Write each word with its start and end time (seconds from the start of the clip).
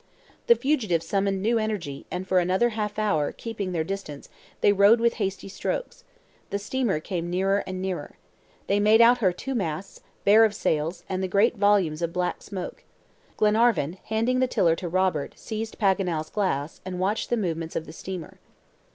The 0.47 0.55
fugitives 0.55 1.05
summoned 1.05 1.43
new 1.43 1.59
energy, 1.59 2.07
and 2.09 2.27
for 2.27 2.39
another 2.39 2.69
half 2.69 2.97
hour, 2.97 3.31
keeping 3.31 3.71
their 3.71 3.83
distance, 3.83 4.29
they 4.61 4.73
rowed 4.73 4.99
with 4.99 5.13
hasty 5.21 5.47
strokes. 5.47 6.03
The 6.49 6.57
steamer 6.57 6.99
came 6.99 7.29
nearer 7.29 7.63
and 7.67 7.83
nearer. 7.83 8.15
They 8.65 8.79
made 8.79 8.99
out 8.99 9.19
her 9.19 9.31
two 9.31 9.53
masts, 9.53 10.01
bare 10.25 10.43
of 10.43 10.55
sails, 10.55 11.03
and 11.07 11.21
the 11.21 11.27
great 11.27 11.55
volumes 11.55 12.01
of 12.01 12.13
black 12.13 12.41
smoke. 12.41 12.83
Glenarvan, 13.37 13.99
handing 14.05 14.39
the 14.39 14.47
tiller 14.47 14.75
to 14.77 14.89
Robert, 14.89 15.35
seized 15.37 15.77
Paganel's 15.77 16.31
glass, 16.31 16.81
and 16.83 16.99
watched 16.99 17.29
the 17.29 17.37
movements 17.37 17.75
of 17.75 17.85
the 17.85 17.93
steamer. 17.93 18.39